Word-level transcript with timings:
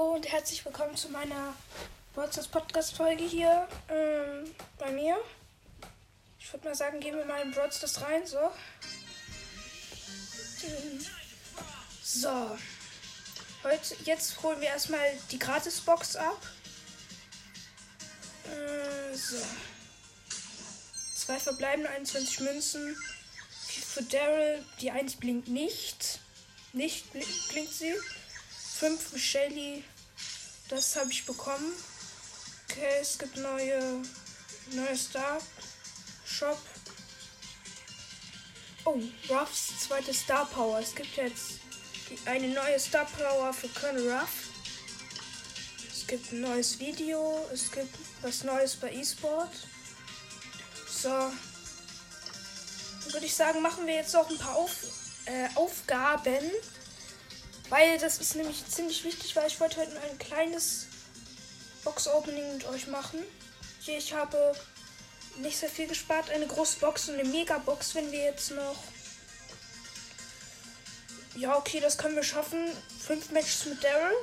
Hallo 0.00 0.14
und 0.14 0.32
herzlich 0.32 0.64
willkommen 0.64 0.96
zu 0.96 1.10
meiner 1.10 1.54
Broadcast 2.14 2.50
Podcast 2.50 2.96
Folge 2.96 3.22
hier 3.22 3.68
ähm, 3.90 4.50
bei 4.78 4.90
mir. 4.92 5.18
Ich 6.38 6.50
würde 6.50 6.68
mal 6.68 6.74
sagen, 6.74 7.00
gehen 7.00 7.18
wir 7.18 7.26
mal 7.26 7.42
in 7.42 7.50
Broadcast 7.50 8.00
rein, 8.00 8.26
so. 8.26 8.38
So. 12.02 12.58
Heute, 13.62 13.94
jetzt 14.06 14.42
holen 14.42 14.58
wir 14.62 14.68
erstmal 14.68 15.06
die 15.30 15.38
Gratisbox 15.38 16.16
ab. 16.16 16.40
Äh, 18.46 19.14
so. 19.14 19.36
Zwei 21.14 21.38
verbleibende 21.38 21.90
21 21.90 22.40
Münzen. 22.40 22.96
Für 23.66 24.02
Daryl, 24.04 24.64
die 24.80 24.90
1 24.92 25.16
blinkt 25.16 25.48
nicht. 25.48 26.20
Nicht 26.72 27.12
blinkt 27.12 27.74
sie. 27.74 27.94
5 28.80 28.98
für 28.98 29.18
Shelly. 29.18 29.84
Das 30.70 30.94
habe 30.94 31.10
ich 31.10 31.26
bekommen. 31.26 31.72
Okay, 32.70 32.98
es 33.00 33.18
gibt 33.18 33.36
neue, 33.36 34.02
neue 34.70 34.96
Star 34.96 35.40
Shop. 36.24 36.60
Oh, 38.84 39.00
Ruffs 39.28 39.80
zweite 39.80 40.14
Star 40.14 40.46
Power. 40.46 40.78
Es 40.78 40.94
gibt 40.94 41.16
jetzt 41.16 41.58
eine 42.24 42.46
neue 42.48 42.78
Star 42.78 43.04
Power 43.04 43.52
für 43.52 43.68
Colonel 43.68 44.12
Ruff. 44.12 44.30
Es 45.90 46.06
gibt 46.06 46.30
ein 46.30 46.42
neues 46.42 46.78
Video. 46.78 47.48
Es 47.52 47.72
gibt 47.72 47.92
was 48.22 48.44
Neues 48.44 48.76
bei 48.76 48.92
eSport. 48.92 49.52
So. 50.88 51.08
Dann 51.08 51.32
würde 53.12 53.26
ich 53.26 53.34
sagen, 53.34 53.60
machen 53.60 53.88
wir 53.88 53.94
jetzt 53.94 54.14
noch 54.14 54.30
ein 54.30 54.38
paar 54.38 54.54
Auf, 54.54 54.76
äh, 55.24 55.48
Aufgaben. 55.56 56.52
Weil 57.70 57.98
das 57.98 58.18
ist 58.18 58.34
nämlich 58.34 58.66
ziemlich 58.66 59.04
wichtig, 59.04 59.34
weil 59.36 59.46
ich 59.46 59.60
wollte 59.60 59.78
heute 59.78 59.92
ein 60.02 60.18
kleines 60.18 60.86
Box-Opening 61.84 62.54
mit 62.54 62.66
euch 62.66 62.88
machen. 62.88 63.20
Hier, 63.80 63.96
ich 63.96 64.12
habe 64.12 64.54
nicht 65.36 65.56
sehr 65.56 65.68
viel 65.70 65.86
gespart. 65.86 66.30
Eine 66.30 66.48
große 66.48 66.80
Box 66.80 67.08
und 67.08 67.14
eine 67.14 67.28
Mega-Box, 67.28 67.94
wenn 67.94 68.10
wir 68.10 68.24
jetzt 68.24 68.50
noch. 68.50 68.76
Ja, 71.36 71.56
okay, 71.56 71.78
das 71.78 71.96
können 71.96 72.16
wir 72.16 72.24
schaffen. 72.24 72.58
Fünf 73.06 73.30
Matches 73.30 73.64
mit 73.66 73.82
Daryl. 73.84 74.16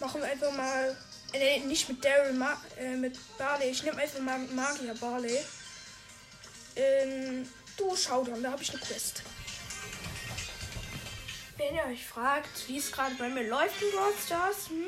Machen 0.00 0.20
wir 0.20 0.28
einfach 0.28 0.52
mal. 0.52 0.96
Äh, 1.32 1.60
nicht 1.60 1.88
mit 1.88 2.04
Daryl, 2.04 2.36
äh, 2.78 2.96
mit 2.96 3.16
Barley. 3.38 3.70
Ich 3.70 3.84
nehme 3.84 3.98
einfach 3.98 4.20
mal 4.20 4.38
Magier 4.38 4.94
Barley. 4.94 5.38
Ähm, 6.74 7.48
du 7.76 7.94
schau 7.94 8.24
dann, 8.24 8.42
da 8.42 8.50
habe 8.50 8.62
ich 8.62 8.70
eine 8.70 8.80
Quest. 8.80 9.22
Wenn 11.56 11.74
ihr 11.74 11.84
euch 11.84 12.04
fragt, 12.04 12.68
wie 12.68 12.76
es 12.76 12.92
gerade 12.92 13.14
bei 13.14 13.28
mir 13.28 13.48
läuft 13.48 13.80
in 13.80 13.90
Brawl 13.92 14.12
Stars, 14.24 14.68
hm, 14.68 14.84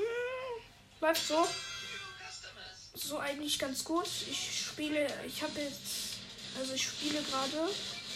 läuft 1.01 1.27
so. 1.27 1.49
So 2.95 3.19
eigentlich 3.19 3.59
ganz 3.59 3.85
gut. 3.85 4.07
Ich 4.31 4.67
spiele, 4.67 5.09
ich 5.27 5.43
habe 5.43 5.59
jetzt, 5.61 6.19
also 6.59 6.75
ich 6.75 6.85
spiele 6.85 7.23
gerade 7.23 7.71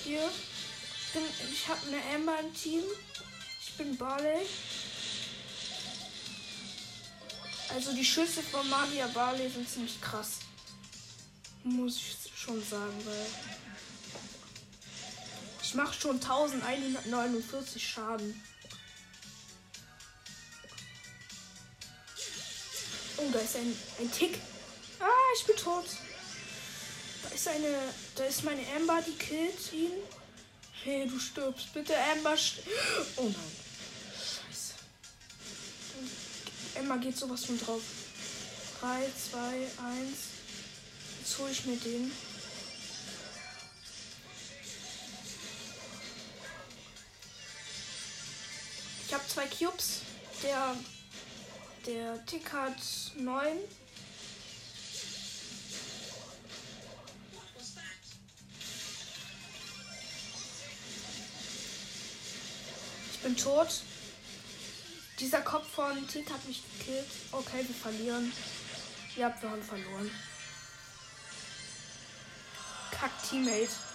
hier. 0.05 0.29
Ich, 1.15 1.53
ich 1.53 1.69
habe 1.69 1.81
eine 1.87 2.15
Amber 2.15 2.39
im 2.41 2.55
Team. 2.55 2.83
Ich 3.61 3.75
bin 3.75 3.97
Barley. 3.97 4.47
Also 7.71 7.95
die 7.95 8.05
Schüsse 8.05 8.43
von 8.43 8.69
Magia 8.69 9.07
Barley 9.09 9.49
sind 9.49 9.69
ziemlich 9.69 9.99
krass. 10.01 10.41
Muss 11.65 11.97
ich 11.97 12.39
schon 12.39 12.63
sagen, 12.63 13.01
weil 13.07 13.27
ich 15.73 15.77
mache 15.77 15.99
schon 15.99 16.17
1149 16.17 17.89
Schaden. 17.89 18.43
Oh, 23.17 23.31
da 23.33 23.39
ist 23.39 23.57
ein, 23.57 23.75
ein 23.99 24.13
Tick. 24.13 24.39
Ah, 25.01 25.07
ich 25.35 25.47
bin 25.47 25.57
tot. 25.57 25.87
Da 27.23 27.35
ist 27.35 27.49
eine. 27.49 27.75
Da 28.17 28.25
ist 28.25 28.45
meine 28.45 28.61
Amber, 28.77 29.01
die 29.01 29.17
killt 29.17 29.73
ihn. 29.73 29.93
Hey, 30.85 31.09
du 31.09 31.19
stirbst. 31.19 31.73
Bitte, 31.73 31.95
Amber. 32.13 32.37
St 32.37 32.59
oh 33.17 33.23
nein. 33.23 33.35
Scheiße. 34.13 34.75
Amber 36.81 36.99
geht 36.99 37.17
sowas 37.17 37.47
von 37.47 37.59
drauf. 37.59 37.81
3, 38.83 39.07
2, 39.31 39.39
1. 39.39 39.69
Jetzt 41.21 41.39
hole 41.39 41.51
ich 41.51 41.65
mir 41.65 41.77
den. 41.77 42.13
Zwei 49.33 49.47
Cubes. 49.47 50.03
Der, 50.43 50.77
der 51.87 52.27
Tick 52.27 52.53
hat 52.53 52.77
neun. 53.17 53.59
Ich 63.13 63.19
bin 63.21 63.37
tot. 63.37 63.83
Dieser 65.19 65.41
Kopf 65.41 65.69
von 65.69 66.07
Tick 66.09 66.29
hat 66.31 66.45
mich 66.47 66.63
gekillt. 66.79 67.07
Okay, 67.31 67.65
wir 67.67 67.75
verlieren. 67.75 68.33
Ja, 69.17 69.35
wir 69.41 69.51
haben 69.51 69.63
verloren. 69.63 70.11
Kack 72.91 73.11
Teammate. 73.31 73.92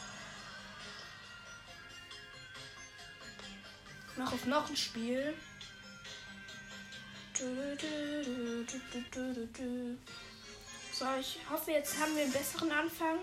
Noch 4.17 4.33
auf 4.33 4.45
noch 4.45 4.69
ein 4.69 4.75
Spiel. 4.77 5.33
So, 10.91 11.05
ich 11.19 11.37
hoffe, 11.49 11.71
jetzt 11.71 11.97
haben 11.99 12.15
wir 12.15 12.23
einen 12.23 12.33
besseren 12.33 12.71
Anfang. 12.71 13.19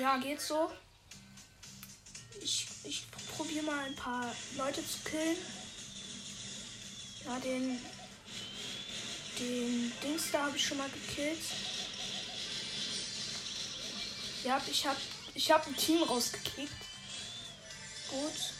Ja, 0.00 0.18
geht 0.18 0.40
so. 0.40 0.70
Ich, 2.40 2.68
ich 2.84 3.04
probiere 3.36 3.64
mal 3.64 3.84
ein 3.86 3.96
paar 3.96 4.32
Leute 4.56 4.86
zu 4.86 4.98
killen. 5.04 5.36
Ja, 7.24 7.38
den, 7.40 7.80
den 9.40 9.92
Dings 10.02 10.30
da 10.30 10.44
habe 10.44 10.56
ich 10.56 10.64
schon 10.64 10.78
mal 10.78 10.88
gekillt. 10.90 11.42
Ja, 14.44 14.62
ich 14.70 14.86
habe 14.86 15.00
ich 15.34 15.50
hab 15.50 15.66
ein 15.66 15.76
Team 15.76 16.02
rausgekickt. 16.04 16.72
Gut. 18.10 18.57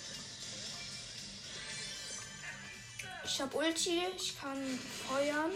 Ich 3.30 3.42
habe 3.42 3.56
Ulti, 3.58 4.00
ich 4.16 4.40
kann 4.40 4.56
feuern. 5.06 5.50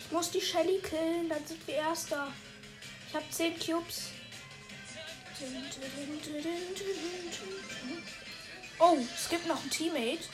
Ich 0.00 0.10
muss 0.10 0.30
die 0.32 0.40
Shelly 0.40 0.80
killen, 0.80 1.28
dann 1.28 1.46
sind 1.46 1.64
wir 1.66 1.76
Erster. 1.76 2.32
Ich 3.08 3.14
habe 3.14 3.24
10 3.30 3.58
Cubes. 3.58 4.10
Oh, 8.82 8.96
es 9.14 9.28
gibt 9.28 9.46
noch 9.46 9.62
ein 9.62 9.68
Teammate. 9.68 10.24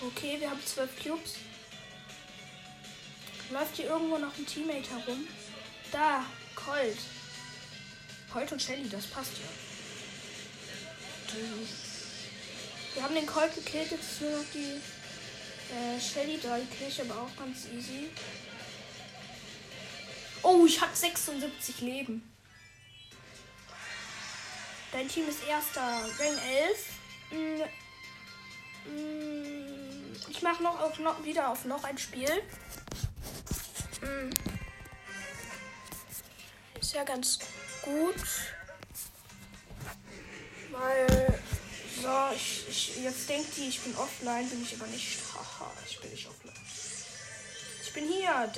Okay, 0.00 0.40
wir 0.40 0.50
haben 0.50 0.60
zwölf 0.66 0.90
Cubes. 1.00 1.36
Läuft 3.50 3.76
hier 3.76 3.86
irgendwo 3.86 4.18
noch 4.18 4.36
ein 4.36 4.44
Teammate 4.44 4.90
herum? 4.90 5.28
Da, 5.92 6.26
Colt. 6.56 6.98
Colt 8.32 8.50
und 8.50 8.60
Shelly, 8.60 8.88
das 8.88 9.06
passt 9.06 9.32
ja. 9.34 9.44
Wir 12.94 13.02
haben 13.04 13.14
den 13.14 13.26
Colt 13.26 13.54
gekillt, 13.54 13.92
jetzt 13.92 14.12
ist 14.12 14.20
nur 14.20 14.32
noch 14.32 14.44
die 14.52 14.80
äh, 15.72 16.00
Shelly 16.00 16.40
da. 16.42 16.58
Die 16.58 16.66
kriege 16.66 16.90
ich 16.90 17.00
aber 17.00 17.22
auch 17.22 17.36
ganz 17.36 17.66
easy. 17.66 18.10
Oh, 20.42 20.66
ich 20.66 20.80
habe 20.80 20.96
76 20.96 21.80
Leben. 21.80 22.31
Dein 24.92 25.08
Team 25.08 25.26
ist 25.26 25.42
erster. 25.48 25.80
Rang 25.80 26.38
11. 26.38 26.86
Mm, 27.30 27.62
mm, 28.90 30.16
ich 30.28 30.42
mache 30.42 30.62
noch, 30.62 30.98
noch 30.98 31.24
wieder 31.24 31.48
auf 31.48 31.64
noch 31.64 31.82
ein 31.84 31.96
Spiel. 31.96 32.30
Mm. 34.02 34.30
Ist 36.78 36.92
ja 36.92 37.04
ganz 37.04 37.38
gut. 37.80 38.14
Weil. 40.70 41.40
So, 42.02 42.34
ich, 42.34 42.68
ich, 42.68 42.96
jetzt 42.96 43.28
denkt 43.28 43.56
die, 43.56 43.68
ich 43.68 43.80
bin 43.80 43.96
offline, 43.96 44.48
bin 44.50 44.62
ich 44.62 44.74
aber 44.74 44.88
nicht. 44.88 45.18
Haha, 45.32 45.70
ich 45.88 46.00
bin 46.00 46.10
nicht 46.10 46.28
offline. 46.28 46.54
Ich 47.82 47.92
bin 47.94 48.08
hier. 48.08 48.52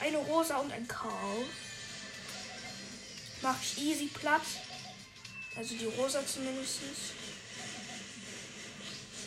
Eine 0.00 0.18
Rosa 0.18 0.56
und 0.58 0.72
ein 0.72 0.86
Karl. 0.86 1.46
Mach 3.40 3.56
ich 3.62 3.78
easy 3.78 4.06
platt. 4.06 4.42
Also 5.56 5.74
die 5.74 5.84
Rosa 5.84 6.26
zumindest. 6.26 6.80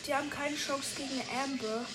Die 0.06 0.14
haben 0.14 0.30
keine 0.30 0.56
Chance 0.56 0.96
gegen 0.96 1.20
Amber. 1.44 1.86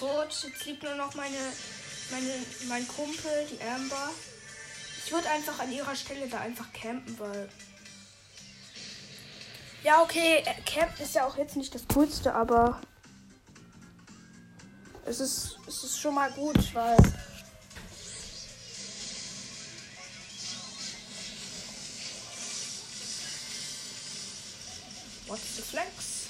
Tot. 0.00 0.28
Jetzt 0.42 0.64
liegt 0.64 0.82
nur 0.82 0.94
noch 0.94 1.14
meine, 1.14 1.36
meine, 2.10 2.32
mein 2.68 2.88
Kumpel, 2.88 3.46
die 3.50 3.62
Amber. 3.62 4.10
Ich 5.04 5.12
würde 5.12 5.28
einfach 5.28 5.58
an 5.58 5.70
ihrer 5.70 5.94
Stelle 5.94 6.26
da 6.28 6.40
einfach 6.40 6.72
campen, 6.72 7.18
weil. 7.18 7.48
Ja, 9.82 10.02
okay, 10.02 10.42
äh, 10.44 10.60
Campen 10.62 11.02
ist 11.02 11.14
ja 11.14 11.26
auch 11.26 11.36
jetzt 11.36 11.56
nicht 11.56 11.74
das 11.74 11.86
Coolste, 11.92 12.34
aber 12.34 12.80
es 15.04 15.20
ist, 15.20 15.58
es 15.66 15.84
ist 15.84 16.00
schon 16.00 16.14
mal 16.14 16.30
gut, 16.32 16.74
weil. 16.74 16.96
What's 25.26 25.56
the 25.56 25.62
flex? 25.62 26.20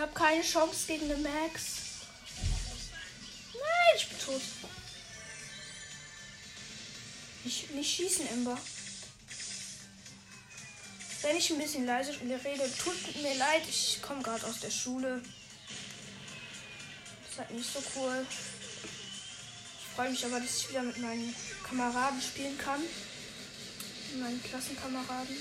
Ich 0.00 0.02
habe 0.02 0.14
keine 0.14 0.42
Chance 0.42 0.86
gegen 0.86 1.10
den 1.10 1.22
Max. 1.22 1.62
Nein, 3.52 3.96
ich 3.98 4.08
bin 4.08 4.18
tot. 4.18 4.40
Nicht, 7.44 7.70
nicht 7.72 7.96
schießen, 7.96 8.26
Ember. 8.28 8.56
Wenn 11.20 11.36
ich 11.36 11.50
ein 11.50 11.58
bisschen 11.58 11.84
leise 11.84 12.12
rede, 12.12 12.72
tut 12.82 13.14
mir 13.16 13.34
leid. 13.34 13.60
Ich 13.68 14.00
komme 14.00 14.22
gerade 14.22 14.46
aus 14.46 14.60
der 14.60 14.70
Schule. 14.70 15.20
Das 17.22 17.32
ist 17.32 17.38
halt 17.38 17.50
nicht 17.50 17.70
so 17.70 17.82
cool. 17.96 18.26
Ich 18.30 19.94
freue 19.94 20.08
mich 20.08 20.24
aber, 20.24 20.40
dass 20.40 20.62
ich 20.62 20.70
wieder 20.70 20.82
mit 20.82 20.96
meinen 20.96 21.36
Kameraden 21.62 22.22
spielen 22.22 22.56
kann. 22.56 22.80
Mit 24.12 24.22
meinen 24.22 24.42
Klassenkameraden. 24.42 25.36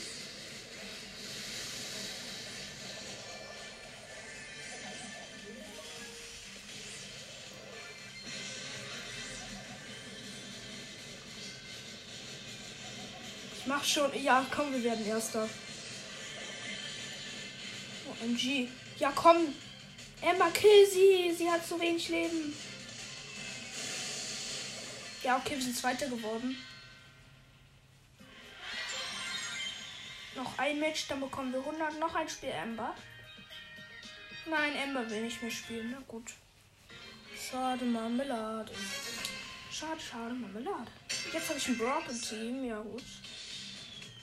Mach 13.70 13.86
schon. 13.86 14.12
Ja, 14.22 14.46
komm, 14.50 14.74
wir 14.74 14.84
werden 14.84 15.06
Erster. 15.06 15.48
OMG. 18.22 18.68
Ja, 18.98 19.12
komm. 19.16 19.54
Emma, 20.22 20.50
kill 20.50 20.86
sie. 20.92 21.34
Sie 21.38 21.50
hat 21.50 21.66
zu 21.66 21.80
wenig 21.80 22.10
Leben. 22.10 22.54
Ja, 25.24 25.38
okay, 25.38 25.56
wir 25.56 25.62
sind 25.62 25.78
Zweiter 25.78 26.08
geworden. 26.08 26.58
Noch 30.36 30.58
ein 30.58 30.80
Match, 30.80 31.08
dann 31.08 31.20
bekommen 31.20 31.54
wir 31.54 31.60
100. 31.60 32.00
Noch 32.00 32.16
ein 32.16 32.28
Spiel, 32.28 32.50
Ember. 32.50 32.96
Nein, 34.46 34.76
Ember 34.76 35.08
will 35.10 35.22
nicht 35.22 35.42
mehr 35.42 35.52
spielen. 35.52 35.92
Na 35.92 36.02
gut. 36.08 36.34
Schade, 37.38 37.86
Marmelade. 37.86 38.72
Schade, 39.72 40.00
schade, 40.00 40.34
Marmelade. 40.34 40.92
Jetzt 41.32 41.50
habe 41.50 41.60
ich 41.60 41.68
einen 41.68 41.78
Brock 41.78 42.04
im 42.10 42.22
Team. 42.22 42.66
Ja, 42.66 42.80
gut. 42.80 43.04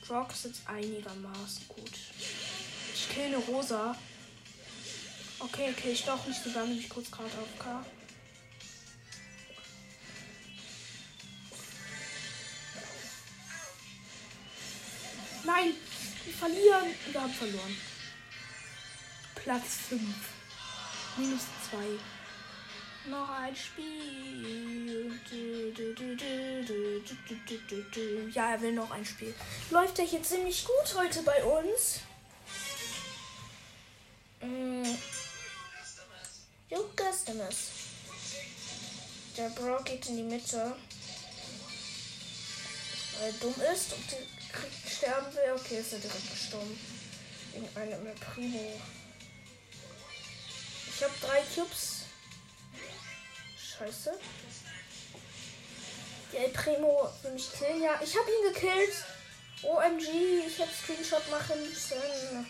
Brock 0.06 0.30
ist 0.32 0.44
jetzt 0.44 0.68
einigermaßen 0.68 1.66
gut. 1.68 1.90
Ich 2.94 3.08
kill 3.08 3.24
eine 3.24 3.38
Rosa. 3.38 3.96
Okay, 5.38 5.74
okay, 5.76 5.92
ich 5.92 6.04
doch 6.04 6.24
nicht 6.26 6.42
so 6.42 6.50
lange, 6.50 6.74
ich 6.74 6.88
kurz 6.88 7.10
gerade 7.10 7.26
auf 7.26 7.58
K. 7.58 7.84
Nein, 15.44 15.74
wir 16.24 16.34
verlieren. 16.34 16.94
Wir 17.10 17.22
haben 17.22 17.32
verloren. 17.32 17.76
Platz 19.34 19.76
5. 19.88 20.02
Minus 21.16 21.42
2. 21.70 21.76
Noch 23.08 23.30
ein 23.30 23.54
Spiel. 23.54 25.20
Ja, 28.32 28.50
er 28.52 28.60
will 28.60 28.72
noch 28.72 28.90
ein 28.90 29.04
Spiel. 29.04 29.32
Läuft 29.70 29.98
er 29.98 30.04
hier 30.04 30.22
ziemlich 30.22 30.64
gut 30.64 30.94
heute 30.96 31.22
bei 31.22 31.44
uns? 31.44 32.00
Mm. 34.40 34.84
Jo, 36.68 36.90
Customers. 36.96 37.56
Der 39.36 39.50
Bro 39.50 39.82
geht 39.84 40.06
in 40.06 40.16
die 40.16 40.22
Mitte. 40.24 40.76
Weil 43.18 43.28
er 43.28 43.32
dumm 43.34 43.54
ist 43.72 43.92
und 43.92 44.08
kriegt, 44.08 44.90
sterben 44.90 45.32
will. 45.32 45.52
Okay, 45.54 45.78
ist 45.78 45.92
er 45.92 46.00
direkt 46.00 46.30
gestorben. 46.30 46.78
Wegen 47.52 47.68
einem 47.76 48.14
Primo. 48.16 48.80
Ich 50.88 51.04
habe 51.04 51.14
drei 51.20 51.42
Cubes. 51.54 52.05
Scheiße. 53.78 54.12
Der 56.32 56.44
El 56.44 56.50
Primo 56.50 57.10
will 57.22 57.32
mich 57.32 57.52
killen. 57.52 57.82
Ja, 57.82 58.00
ich 58.02 58.16
habe 58.16 58.30
ihn 58.30 58.52
gekillt. 58.52 59.04
OMG, 59.62 60.46
ich 60.46 60.58
hätte 60.58 60.74
Screenshot 60.74 61.30
machen 61.30 61.60
müssen. 61.62 62.46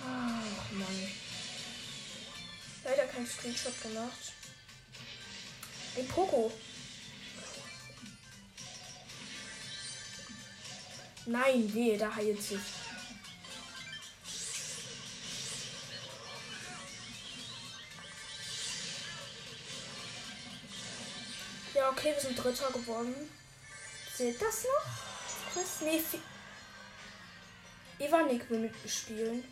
Ach, 0.00 0.72
Mann. 0.72 1.12
Leider 2.84 3.06
kein 3.06 3.26
Screenshot 3.26 3.80
gemacht. 3.82 4.32
Ey, 5.96 6.04
Poco. 6.04 6.52
Nein, 11.26 11.72
wehe, 11.72 11.98
da 11.98 12.14
heilt 12.14 12.42
sich. 12.42 12.58
Ja, 21.82 21.90
okay, 21.90 22.14
wir 22.14 22.20
sind 22.20 22.36
Dritter 22.36 22.70
geworden. 22.70 23.12
Seht 24.16 24.40
das 24.40 24.62
noch? 24.62 25.52
Chris? 25.52 25.80
Nee, 25.80 26.00
Evanik 27.98 28.48
will 28.48 28.60
mit 28.60 28.84
mir 28.84 28.88
spielen. 28.88 29.42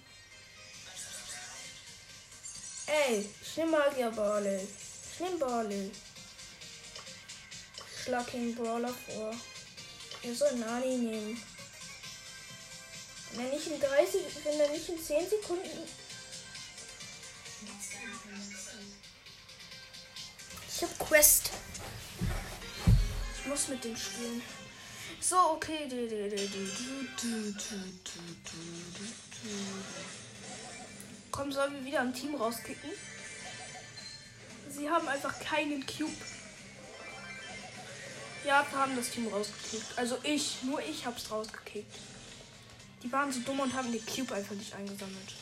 Ey, 2.86 3.28
ich 3.42 3.56
nehme 3.56 3.72
Magierball. 3.72 4.60
Ich 5.12 5.18
nehme 5.18 5.38
Ball. 5.38 5.90
Schlag 8.04 8.30
den 8.30 8.54
Brawler 8.54 8.94
vor. 8.94 9.34
Er 10.22 10.34
soll 10.34 10.52
Nani 10.52 10.98
nehmen. 10.98 11.42
Wenn 13.32 13.50
nicht 13.50 13.66
in 13.66 13.80
30, 13.80 14.22
wenn 14.44 14.60
er 14.60 14.70
nicht 14.70 14.88
in 14.88 15.02
10 15.02 15.28
Sekunden. 15.30 15.88
Ich 20.68 20.82
hab 20.82 20.98
Quest. 21.00 21.50
Muss 23.50 23.66
mit 23.66 23.82
dem 23.82 23.96
spielen. 23.96 24.40
So, 25.20 25.36
okay. 25.54 25.88
Komm, 31.32 31.50
sollen 31.50 31.74
wir 31.74 31.84
wieder 31.84 32.00
ein 32.02 32.14
Team 32.14 32.36
rauskicken? 32.36 32.90
Sie 34.68 34.88
haben 34.88 35.08
einfach 35.08 35.36
keinen 35.40 35.84
Cube. 35.84 36.12
Ja, 38.46 38.64
wir 38.70 38.78
haben 38.78 38.94
das 38.94 39.10
Team 39.10 39.26
rausgekickt. 39.26 39.98
Also 39.98 40.16
ich, 40.22 40.62
nur 40.62 40.80
ich 40.80 41.04
hab's 41.04 41.28
rausgekickt. 41.28 41.92
Die 43.02 43.10
waren 43.10 43.32
so 43.32 43.40
dumm 43.40 43.58
und 43.58 43.74
haben 43.74 43.90
den 43.90 44.06
Cube 44.06 44.32
einfach 44.32 44.54
nicht 44.54 44.72
eingesammelt. 44.74 45.34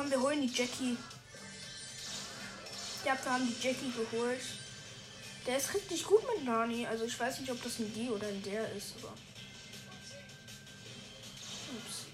Komm, 0.00 0.10
wir 0.10 0.20
holen 0.22 0.40
die 0.40 0.46
Jackie. 0.46 0.96
Ja, 3.04 3.18
wir 3.22 3.32
haben 3.32 3.46
die 3.46 3.66
Jackie 3.66 3.92
geholt. 3.92 4.40
Der 5.46 5.58
ist 5.58 5.74
richtig 5.74 6.04
gut 6.04 6.22
mit 6.34 6.46
Nani. 6.46 6.86
Also 6.86 7.04
ich 7.04 7.20
weiß 7.20 7.40
nicht, 7.40 7.52
ob 7.52 7.62
das 7.62 7.78
ein 7.80 7.92
die 7.92 8.08
oder 8.08 8.26
ein 8.26 8.42
der 8.42 8.72
ist, 8.72 8.94
aber. 8.98 9.12
Ups. 11.76 12.06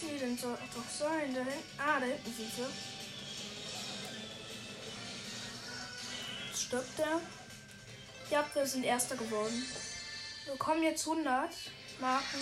Denn 0.00 0.38
soll 0.38 0.56
doch 0.74 0.90
sein? 0.90 1.34
Da 1.34 1.40
hinten. 1.40 1.78
Ah, 1.78 2.00
da 2.00 2.06
hinten 2.06 2.34
sind 2.34 2.52
sie. 2.54 2.62
Jetzt 6.48 6.62
stirbt 6.62 6.98
der. 6.98 7.20
Ja, 8.30 8.44
wir 8.54 8.66
sind 8.66 8.84
Erster 8.84 9.16
geworden. 9.16 9.66
Wir 10.46 10.56
kommen 10.56 10.82
jetzt 10.82 11.06
100 11.06 11.50
Marken. 12.00 12.40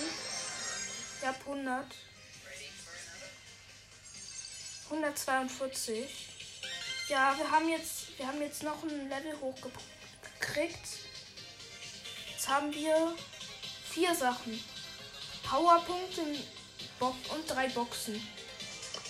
Ja, 1.23 1.35
100. 1.47 1.87
142. 4.91 6.29
Ja, 7.09 7.37
wir 7.37 7.51
haben 7.51 7.69
jetzt, 7.69 8.19
wir 8.19 8.27
haben 8.27 8.41
jetzt 8.41 8.63
noch 8.63 8.83
ein 8.83 9.09
Level 9.09 9.37
hochgekriegt. 9.41 10.89
Jetzt 12.31 12.49
haben 12.49 12.73
wir 12.73 13.15
vier 13.91 14.15
Sachen. 14.15 14.63
Powerpunkte 15.43 16.23
und 17.01 17.49
drei 17.49 17.69
Boxen. 17.69 18.15
Wir 18.15 18.23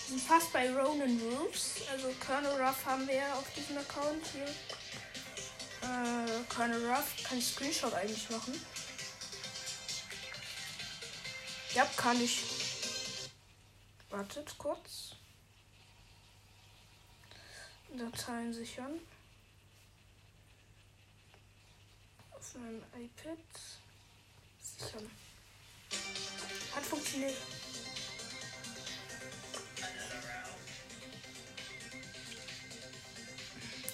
sind 0.08 0.22
fast 0.22 0.52
bei 0.52 0.70
Ronan 0.70 1.20
Roofs. 1.20 1.82
Also 1.90 2.12
Colonel 2.24 2.60
Ruff 2.60 2.84
haben 2.84 3.06
wir 3.08 3.22
auf 3.34 3.52
diesem 3.54 3.78
Account 3.78 4.24
hier. 4.32 4.46
Äh, 5.82 6.44
Colonel 6.48 6.88
Ruff 6.88 7.24
kann 7.24 7.38
ich 7.38 7.46
Screenshot 7.48 7.92
eigentlich 7.94 8.30
machen. 8.30 8.54
Ja, 11.74 11.84
kann 11.96 12.20
ich. 12.20 12.42
Wartet 14.10 14.56
kurz. 14.58 15.14
Dateien 17.96 18.52
sichern. 18.52 19.00
Auf 22.32 22.54
meinem 22.54 22.82
iPad. 22.94 23.38
Sichern. 24.60 25.10
Hat 26.74 26.84
funktioniert. 26.84 27.36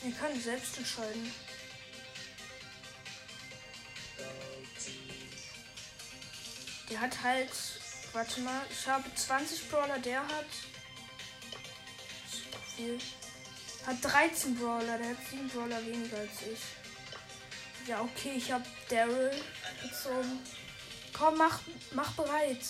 Ihr 0.07 0.13
kann 0.13 0.41
selbst 0.41 0.79
entscheiden. 0.79 1.33
Der 6.89 7.01
hat 7.01 7.23
halt. 7.25 7.51
Warte 8.13 8.41
mal, 8.41 8.65
ich 8.71 8.87
habe 8.87 9.13
20 9.13 9.69
Brawler, 9.69 9.99
der 9.99 10.21
hat. 10.21 10.47
Viel. 12.77 12.99
Hat 13.85 13.97
13 14.01 14.55
Brawler, 14.55 14.97
der 14.97 15.09
hat 15.09 15.17
7 15.29 15.49
Brawler 15.49 15.85
weniger 15.85 16.19
als 16.19 16.43
ich. 16.43 17.89
Ja, 17.89 18.01
okay, 18.01 18.35
ich 18.37 18.53
habe 18.53 18.65
Daryl 18.89 19.43
gezogen. 19.83 20.39
Komm, 21.13 21.37
mach, 21.37 21.61
mach 21.93 22.13
bereit. 22.13 22.65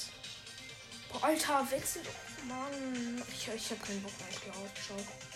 Boah, 1.12 1.24
Alter, 1.24 1.70
wechsel. 1.70 2.02
Mann, 2.48 3.22
ich, 3.28 3.48
ich 3.48 3.70
habe 3.70 3.80
keinen 3.80 4.02
Bock 4.02 4.18
mehr. 4.18 4.28
Ich 4.30 4.40
glaube, 4.40 4.70
schau. 4.88 5.35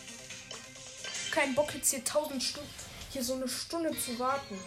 Kein 1.31 1.55
Bock 1.55 1.73
jetzt 1.75 1.91
hier 1.91 2.01
1000 2.01 2.43
Stunden, 2.43 2.69
hier 3.13 3.23
so 3.23 3.35
eine 3.35 3.49
Stunde 3.49 3.97
zu 3.97 4.19
warten. 4.19 4.59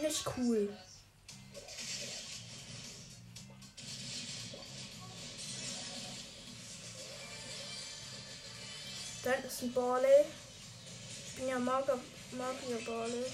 Nicht 0.00 0.24
cool. 0.36 0.76
Dann 9.22 9.44
ist 9.44 9.62
ein 9.62 9.72
Barley. 9.72 10.24
Ich 11.26 11.34
bin 11.34 11.48
ja 11.48 11.58
Magier, 11.58 11.98
Magier 12.32 12.84
Barley. 12.84 13.24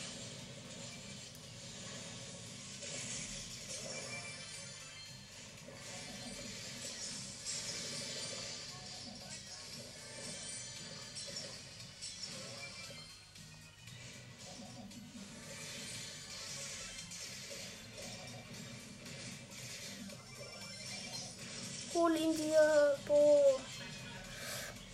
Hol 21.99 22.17
ihn 22.17 22.37
dir, 22.37 22.97
Bo. 23.07 23.59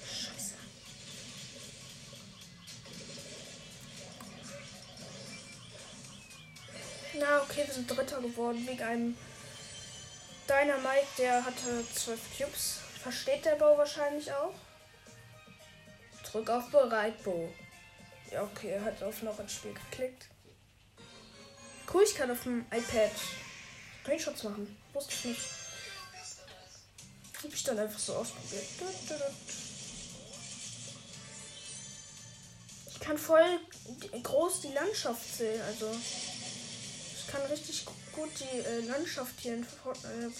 Scheiße. 0.03 0.55
Na, 7.21 7.43
okay, 7.43 7.65
wir 7.67 7.75
sind 7.75 7.91
Dritter 7.91 8.23
geworden 8.23 8.67
wegen 8.67 8.83
einem 8.83 9.19
Dynamite, 10.49 11.07
der 11.19 11.45
hatte 11.45 11.85
12 11.93 12.21
Cubes. 12.39 12.79
Versteht 13.03 13.45
der 13.45 13.57
Bau 13.57 13.77
wahrscheinlich 13.77 14.33
auch. 14.33 14.55
Drück 16.33 16.49
auf 16.49 16.71
Bereit, 16.71 17.23
Bo. 17.23 17.53
Ja, 18.31 18.45
okay, 18.45 18.71
er 18.71 18.85
hat 18.85 19.03
auf 19.03 19.21
noch 19.21 19.39
ins 19.41 19.53
Spiel 19.53 19.75
geklickt. 19.75 20.29
Cool, 21.93 22.03
ich 22.03 22.15
kann 22.15 22.31
auf 22.31 22.45
dem 22.45 22.65
iPad 22.71 23.11
Screenshots 24.03 24.43
machen. 24.45 24.75
Wusste 24.95 25.13
ich 25.13 25.25
nicht. 25.27 25.64
Hab 27.55 27.59
ich 27.59 27.65
dann 27.67 27.79
einfach 27.79 28.01
so 28.01 28.15
ausprobiert. 28.15 28.65
Ich 32.89 32.99
kann 32.99 33.17
voll 33.17 33.61
groß 34.25 34.63
die 34.63 34.73
Landschaft 34.73 35.37
sehen. 35.37 35.63
Also 35.63 35.89
ich 37.17 37.27
kann 37.29 37.43
richtig 37.43 37.85
gut 38.11 38.31
die 38.41 38.59
äh, 38.59 38.81
Landschaft 38.81 39.39
hier 39.39 39.55
in 39.55 39.65
Fortnite. 39.65 40.33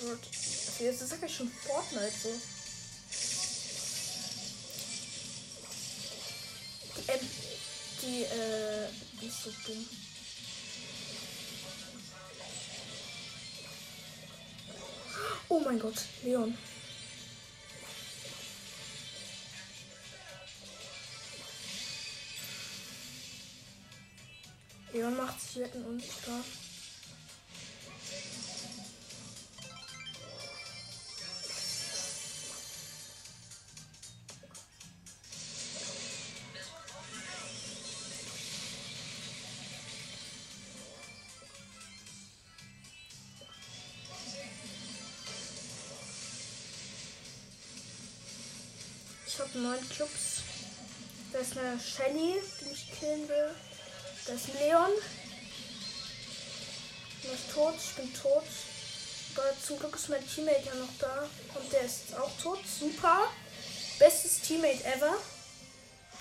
Äh, 0.81 0.85
jetzt 0.85 1.09
sag 1.09 1.23
ich 1.23 1.37
schon 1.37 1.53
Fortnite 1.53 2.11
so. 2.21 2.31
Die, 6.97 7.11
äh, 7.13 7.19
die, 8.03 8.23
äh, 8.25 8.89
die 9.21 9.27
ist 9.29 9.45
so 9.45 9.51
dumm. 9.69 9.89
Oh 15.49 15.61
mein 15.61 15.79
Gott, 15.79 15.95
Leon. 16.25 16.59
Leon 24.95 25.17
macht 25.17 25.41
sich 25.41 25.61
wetten 25.61 25.85
unsichtbar. 25.85 26.39
Ich 49.27 49.41
habe 49.41 49.59
neun 49.59 49.89
Clubs. 49.89 50.43
Da 51.33 51.41
ist 51.41 51.59
eine 51.59 51.81
Shelly, 51.81 52.41
die 52.61 52.65
mich 52.67 52.93
killen 52.93 53.29
will. 53.29 53.51
Da 54.27 54.33
ist 54.33 54.49
Leon. 54.55 54.91
Der 57.23 57.33
ist 57.33 57.53
tot, 57.53 57.75
ich 57.77 57.95
bin 57.95 58.15
tot. 58.15 58.45
Aber 59.37 59.61
zum 59.61 59.79
Glück 59.79 59.97
ist 59.97 60.09
mein 60.09 60.27
Teammate 60.27 60.67
ja 60.67 60.75
noch 60.75 60.99
da. 60.99 61.29
Und 61.55 61.73
der 61.73 61.83
ist 61.83 62.15
auch 62.17 62.31
tot. 62.41 62.61
Super. 62.67 63.31
Bestes 63.99 64.41
Teammate 64.41 64.85
ever. 64.85 65.15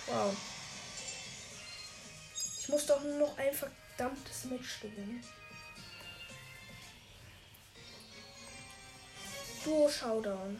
Wow. 0.07 0.35
Ich 2.59 2.67
muss 2.69 2.85
doch 2.85 3.01
nur 3.01 3.19
noch 3.19 3.37
ein 3.37 3.53
verdammtes 3.53 4.45
Match 4.45 4.81
gewinnen. 4.81 5.23
Duo 9.63 9.89
Showdown. 9.89 10.59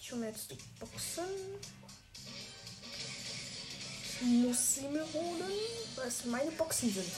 Ich 0.00 0.12
hole 0.12 0.20
mir 0.20 0.28
jetzt 0.28 0.50
die 0.50 0.58
Boxen. 0.78 1.24
Muss 4.22 4.74
sie 4.76 4.88
mir 4.88 5.04
holen, 5.12 5.52
weil 5.96 6.06
es 6.06 6.24
meine 6.26 6.52
Boxen 6.52 6.94
sind. 6.94 7.12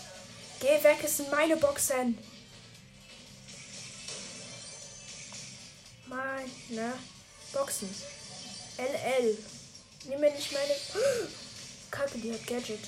Geh 0.59 0.83
weg, 0.83 0.99
es 1.05 1.19
sind 1.19 1.31
meine 1.31 1.57
Boxen. 1.59 2.19
Meine 6.07 6.95
Boxen. 7.53 7.95
LL. 8.79 9.37
Nimm 10.07 10.21
mir 10.21 10.31
nicht 10.33 10.51
meine. 10.53 10.75
Kacke, 11.91 12.19
die 12.19 12.33
hat 12.33 12.47
Gadget. 12.47 12.81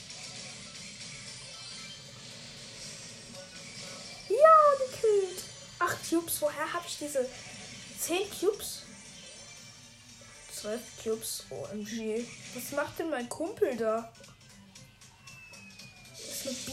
Ja, 4.29 4.57
die 4.81 4.97
killt. 4.99 5.43
Acht 5.79 6.09
Cubes. 6.09 6.41
Woher 6.41 6.73
habe 6.73 6.87
ich 6.89 6.99
diese? 6.99 7.29
Zehn 8.01 8.29
Cubes? 8.31 8.86
12 10.61 10.81
Cubes. 11.03 11.45
Oh, 11.51 11.67
OMG. 11.71 12.25
Was 12.55 12.73
macht 12.73 12.99
denn 12.99 13.11
mein 13.11 13.29
Kumpel 13.29 13.77
da? 13.77 14.11
Ist 16.15 16.47
eine 16.47 16.57
B? 16.57 16.73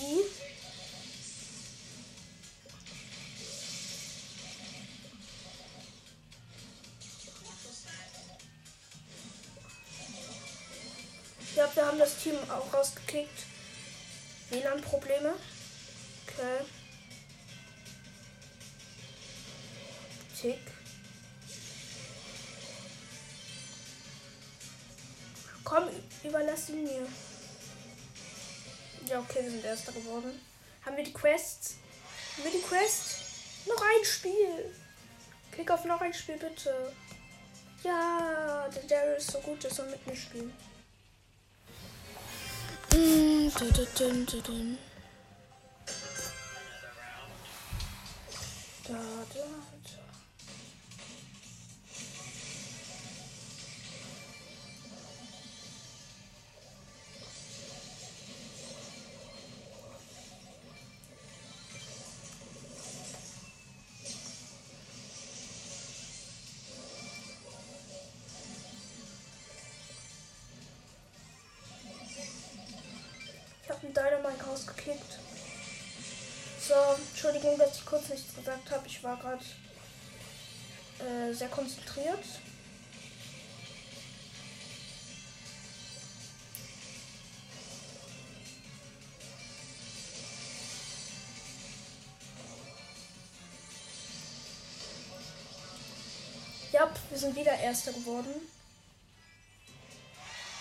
Ich 11.41 11.53
glaube, 11.53 11.75
wir 11.75 11.85
haben 11.85 11.99
das 11.99 12.17
Team 12.17 12.35
auch 12.49 12.73
rausgekickt. 12.73 13.45
WLAN-Probleme. 14.49 15.35
Okay. 16.25 16.65
Tick. 20.41 20.72
Komm, 25.63 25.89
überlass 26.23 26.69
ihn 26.69 26.83
mir. 26.83 27.07
Ja, 29.07 29.19
okay, 29.19 29.39
wir 29.43 29.51
sind 29.51 29.65
Erster 29.65 29.91
geworden. 29.91 30.39
Haben 30.85 30.97
wir 30.97 31.03
die 31.03 31.13
Quests? 31.13 31.75
Haben 32.35 32.45
wir 32.45 32.51
die 32.51 32.65
Quest? 32.65 33.67
Noch 33.67 33.81
ein 33.81 34.05
Spiel. 34.05 34.75
Klick 35.51 35.71
auf 35.71 35.85
noch 35.85 36.01
ein 36.01 36.13
Spiel, 36.13 36.37
bitte. 36.37 36.93
Ja, 37.83 38.67
der 38.73 38.83
Daryl 38.83 39.17
ist 39.17 39.31
so 39.31 39.39
gut, 39.39 39.63
dass 39.63 39.79
er 39.79 39.85
mit 39.85 40.05
mir 40.07 40.15
spielt. 40.15 40.53
Mm, 42.93 43.49
da, 48.87 48.95
da. 49.33 49.72
Dynamite 74.33 74.45
rausgekickt. 74.45 75.19
So, 76.59 76.73
Entschuldigung, 77.09 77.57
dass 77.57 77.77
ich 77.77 77.85
kurz 77.85 78.09
nichts 78.09 78.35
gesagt 78.35 78.71
habe. 78.71 78.87
Ich 78.87 79.03
war 79.03 79.17
gerade 79.17 79.43
äh, 80.99 81.33
sehr 81.33 81.49
konzentriert. 81.49 82.19
Ja, 96.71 96.89
wir 97.09 97.17
sind 97.19 97.35
wieder 97.35 97.53
Erster 97.59 97.93
geworden. 97.93 98.33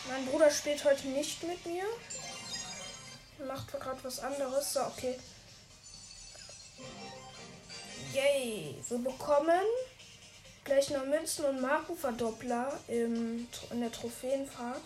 Mein 0.08 0.26
Bruder 0.26 0.50
spielt 0.50 0.84
heute 0.84 1.08
nicht 1.08 1.42
mit 1.44 1.64
mir 1.64 1.84
macht 3.52 3.72
gerade 3.72 4.02
was 4.02 4.20
anderes. 4.20 4.72
So, 4.72 4.80
okay. 4.80 5.18
Yay. 8.14 8.76
Wir 8.88 8.98
bekommen 8.98 9.66
gleich 10.64 10.90
noch 10.90 11.04
Münzen 11.04 11.44
und 11.44 11.60
Markenverdoppler 11.60 12.78
im, 12.88 13.48
in 13.70 13.80
der 13.80 13.92
Trophäenfahrt. 13.92 14.82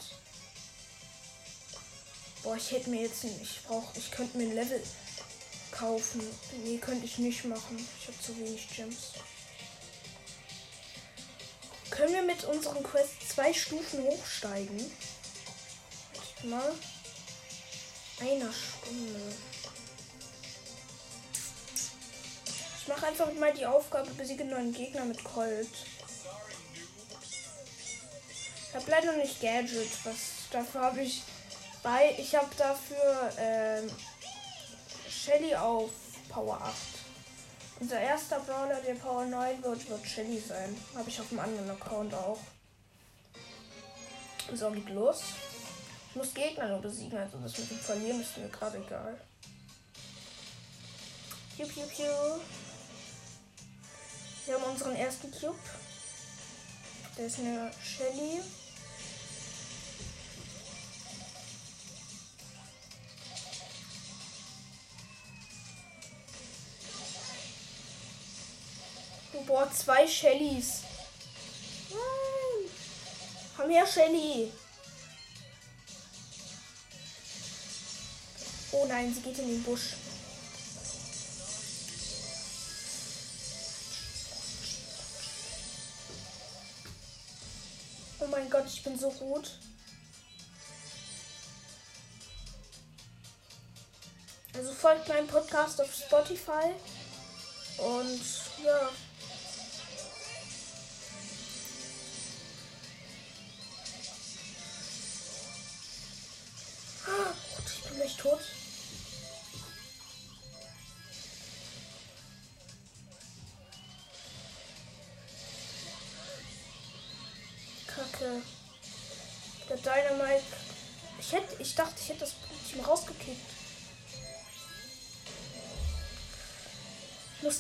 Boah, 2.42 2.56
ich 2.56 2.70
hätte 2.72 2.90
mir 2.90 3.02
jetzt 3.02 3.24
nicht. 3.24 3.40
Ich 3.40 3.62
brauche. 3.64 3.96
Ich 3.98 4.10
könnte 4.10 4.36
mir 4.38 4.44
ein 4.44 4.54
Level 4.54 4.82
kaufen. 5.70 6.22
Nee, 6.64 6.78
könnte 6.78 7.04
ich 7.04 7.18
nicht 7.18 7.44
machen. 7.44 7.76
Ich 8.00 8.08
habe 8.08 8.20
zu 8.20 8.36
wenig 8.36 8.68
Gems. 8.74 9.12
Können 11.90 12.14
wir 12.14 12.22
mit 12.22 12.44
unseren 12.44 12.82
Quests 12.82 13.30
zwei 13.34 13.52
Stufen 13.52 14.02
hochsteigen? 14.02 14.90
Mal 16.44 16.72
einer 18.20 18.52
Stunde. 18.52 19.20
Ich 22.80 22.88
mache 22.88 23.06
einfach 23.06 23.32
mal 23.34 23.52
die 23.52 23.66
Aufgabe, 23.66 24.10
besiege 24.12 24.44
neuen 24.44 24.72
Gegner 24.72 25.04
mit 25.04 25.22
Colt. 25.24 25.68
Ich 28.68 28.74
habe 28.74 28.90
leider 28.90 29.12
nicht 29.16 29.40
Gadget, 29.40 29.90
was 30.04 30.16
dafür 30.50 30.80
habe 30.80 31.02
ich 31.02 31.22
bei. 31.82 32.14
Ich 32.18 32.34
habe 32.34 32.48
dafür 32.56 33.32
ähm, 33.38 33.90
Shelly 35.08 35.54
auf 35.54 35.90
Power 36.28 36.60
8. 36.60 36.74
Unser 37.80 38.00
erster 38.00 38.40
Brawler, 38.40 38.80
der 38.80 38.94
Power 38.94 39.24
9 39.24 39.62
wird, 39.62 39.88
wird 39.88 40.06
Shelly 40.06 40.40
sein. 40.40 40.76
Habe 40.94 41.08
ich 41.10 41.20
auf 41.20 41.28
dem 41.28 41.40
anderen 41.40 41.70
Account 41.70 42.14
auch. 42.14 42.38
So, 44.54 44.70
geht 44.70 44.88
los 44.90 45.22
muss 46.16 46.32
Gegner 46.32 46.68
nur 46.68 46.80
besiegen, 46.80 47.18
also 47.18 47.38
das 47.38 47.56
mit 47.58 47.70
dem 47.70 47.78
Verlieren 47.78 48.20
ist 48.20 48.36
mir 48.38 48.48
gerade 48.48 48.78
egal. 48.78 49.20
Piu, 51.56 51.66
piu, 51.66 51.82
piu. 51.86 52.40
Wir 54.46 54.54
haben 54.54 54.64
unseren 54.64 54.96
ersten 54.96 55.30
Cube. 55.30 55.58
Der 57.16 57.26
ist 57.26 57.38
eine 57.38 57.70
Shelly. 57.82 58.40
Boah, 69.46 69.70
zwei 69.70 70.06
Shellys. 70.06 70.82
Nein. 71.90 72.70
Komm 73.56 73.70
her, 73.70 73.86
Shelly. 73.86 74.52
Oh 78.78 78.84
nein, 78.84 79.12
sie 79.12 79.22
geht 79.22 79.38
in 79.38 79.48
den 79.48 79.62
Busch. 79.62 79.94
Oh 88.18 88.26
mein 88.26 88.50
Gott, 88.50 88.66
ich 88.66 88.82
bin 88.82 88.98
so 88.98 89.10
gut. 89.12 89.58
Also 94.54 94.72
folgt 94.72 95.08
meinem 95.08 95.26
Podcast 95.26 95.80
auf 95.80 95.94
Spotify. 95.94 96.74
Und 97.78 98.22
ja. 98.62 98.90
Ah, 107.06 107.32
ich 107.64 107.82
bin 107.84 107.96
gleich 107.96 108.16
tot. 108.18 108.40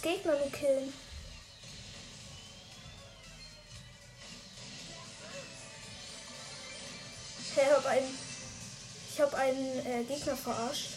Gegner 0.06 0.38
nur 0.38 0.52
killen. 0.52 0.92
Ich 7.40 7.64
habe 7.64 7.88
einen, 7.88 8.18
ich 9.12 9.20
habe 9.20 9.36
einen 9.36 9.86
äh, 9.86 10.04
Gegner 10.04 10.36
verarscht. 10.36 10.90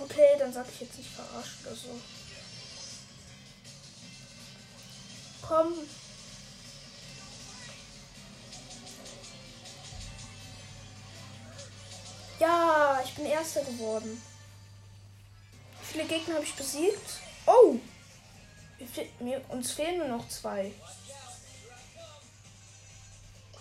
Okay, 0.00 0.36
dann 0.38 0.54
sag 0.54 0.66
ich 0.72 0.80
jetzt 0.80 0.96
nicht 0.96 1.10
verarscht 1.10 1.66
oder 1.66 1.76
so. 1.76 2.00
Komm, 5.42 5.74
Ja, 12.38 13.02
ich 13.04 13.14
bin 13.16 13.26
Erster 13.26 13.62
geworden. 13.62 14.22
Wie 15.82 15.92
viele 15.92 16.06
Gegner 16.06 16.36
habe 16.36 16.44
ich 16.44 16.54
besiegt? 16.54 17.20
Oh! 17.46 17.76
Mir, 19.20 19.42
uns 19.48 19.72
fehlen 19.72 19.98
nur 19.98 20.08
noch 20.08 20.28
zwei. 20.28 20.72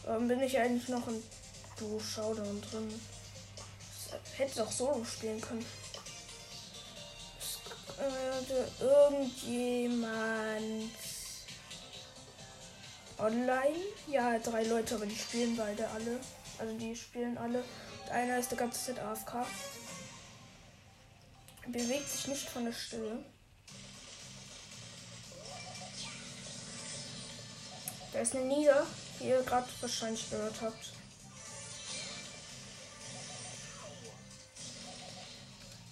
Warum 0.06 0.28
bin 0.28 0.42
ich 0.42 0.58
eigentlich 0.58 0.90
noch 0.90 1.08
in 1.08 1.22
Duo 1.78 2.00
Showdown 2.00 2.62
drin? 2.62 3.02
Das 4.12 4.40
hätte 4.40 4.60
doch 4.60 4.72
solo 4.72 5.04
spielen 5.04 5.40
können. 5.40 5.66
Äh, 8.00 8.84
irgendjemand 8.84 10.92
online? 13.18 13.76
Ja, 14.08 14.40
drei 14.40 14.64
Leute, 14.64 14.96
aber 14.96 15.06
die 15.06 15.18
spielen 15.18 15.58
beide 15.58 15.88
alle. 15.90 16.20
Also 16.58 16.78
die 16.78 16.96
spielen 16.96 17.38
alle. 17.38 17.64
Einer 18.10 18.40
ist 18.40 18.52
die 18.52 18.56
ganze 18.56 18.88
Zeit 18.88 19.04
AFK. 19.04 19.46
Bewegt 21.68 22.10
sich 22.10 22.28
nicht 22.28 22.50
von 22.50 22.66
der 22.66 22.74
Stelle. 22.74 23.24
Da 28.12 28.20
ist 28.20 28.36
eine 28.36 28.46
Nida, 28.46 28.86
die 29.20 29.26
ihr 29.26 29.44
gerade 29.44 29.68
wahrscheinlich 29.82 30.30
gehört 30.30 30.62
habt. 30.62 30.94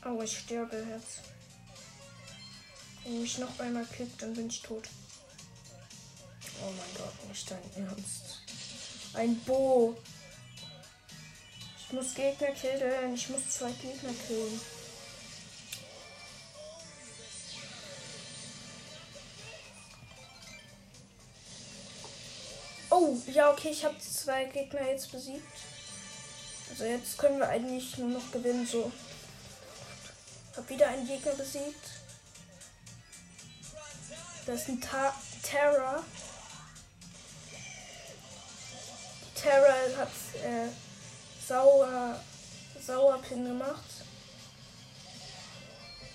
Oh, 0.06 0.22
ich 0.22 0.40
sterbe 0.40 0.78
jetzt. 0.78 1.20
Wenn 3.04 3.22
mich 3.22 3.38
noch 3.38 3.60
einmal 3.60 3.86
kippt, 3.86 4.22
dann 4.22 4.34
bin 4.34 4.48
ich 4.48 4.62
tot. 4.62 4.88
Oh 6.62 6.72
mein 6.72 6.96
Gott, 6.98 7.30
nicht 7.30 7.52
dein 7.52 7.86
Ernst. 7.86 8.42
Ein 9.14 9.40
Bo. 9.42 9.98
Ich 11.78 11.94
muss 11.94 12.14
Gegner 12.16 12.52
killen. 12.52 13.14
Ich 13.14 13.30
muss 13.30 13.50
zwei 13.50 13.72
Gegner 13.72 14.14
killen. 14.28 14.60
Oh, 23.00 23.16
ja, 23.28 23.52
okay, 23.52 23.70
ich 23.70 23.86
habe 23.86 23.96
zwei 24.00 24.46
Gegner 24.46 24.82
jetzt 24.82 25.12
besiegt. 25.12 25.46
Also 26.72 26.84
jetzt 26.86 27.16
können 27.20 27.38
wir 27.38 27.48
eigentlich 27.48 27.96
nur 28.00 28.10
noch 28.10 28.32
gewinnen, 28.32 28.66
so. 28.66 28.92
Hab 30.56 30.68
wieder 30.68 30.88
einen 30.88 31.06
Gegner 31.06 31.34
besiegt. 31.34 31.92
Das 34.48 34.62
ist 34.62 34.70
ein 34.70 34.82
Ta 34.82 35.14
Terra. 35.44 36.04
Terra 39.36 39.76
hat 39.96 40.10
äh, 40.44 40.68
sauer, 41.48 42.20
sauer 42.82 43.22
Pin 43.22 43.46
gemacht. 43.46 43.92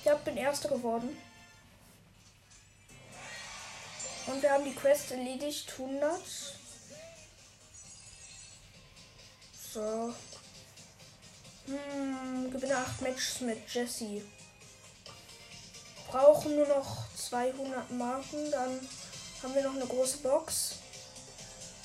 Ich 0.05 0.13
bin 0.25 0.37
Erster 0.37 0.71
geworden. 0.71 1.17
Und 4.27 4.43
wir 4.43 4.51
haben 4.51 4.65
die 4.65 4.75
Quest 4.75 5.13
erledigt. 5.13 5.73
100. 5.79 6.21
So. 9.73 10.13
Hm, 11.67 12.51
gewinne 12.51 12.77
8 12.77 13.01
Matches 13.01 13.41
mit 13.41 13.59
Jesse. 13.73 14.21
Brauchen 16.09 16.57
nur 16.57 16.67
noch 16.67 17.07
200 17.17 17.91
Marken, 17.93 18.51
dann 18.51 18.87
haben 19.43 19.55
wir 19.55 19.63
noch 19.63 19.75
eine 19.75 19.87
große 19.87 20.19
Box. 20.19 20.75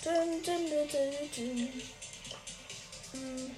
Dun, 0.04 0.44
dun, 0.44 0.66
dun, 0.70 1.70
hm. 3.14 3.56